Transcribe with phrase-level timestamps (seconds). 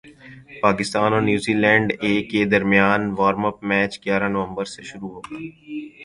[0.65, 5.35] پاکستان اور New Zealand A درمیان warm up match گیارہ نومبر سے شروع ہوگا